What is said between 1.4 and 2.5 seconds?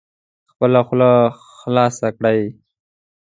خلاصه کړئ